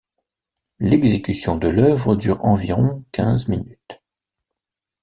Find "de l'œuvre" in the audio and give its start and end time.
1.57-2.15